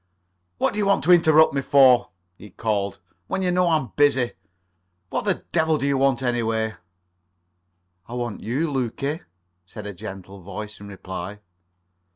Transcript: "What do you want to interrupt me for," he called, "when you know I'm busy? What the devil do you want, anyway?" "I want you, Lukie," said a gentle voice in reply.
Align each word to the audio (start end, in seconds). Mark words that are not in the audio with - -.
"What 0.57 0.73
do 0.73 0.79
you 0.79 0.87
want 0.87 1.03
to 1.03 1.11
interrupt 1.11 1.53
me 1.53 1.61
for," 1.61 2.09
he 2.35 2.49
called, 2.49 2.97
"when 3.27 3.43
you 3.43 3.51
know 3.51 3.69
I'm 3.69 3.91
busy? 3.95 4.31
What 5.11 5.25
the 5.25 5.43
devil 5.51 5.77
do 5.77 5.85
you 5.85 5.95
want, 5.95 6.23
anyway?" 6.23 6.73
"I 8.07 8.15
want 8.15 8.41
you, 8.41 8.67
Lukie," 8.71 9.21
said 9.67 9.85
a 9.85 9.93
gentle 9.93 10.41
voice 10.41 10.79
in 10.79 10.87
reply. 10.87 11.41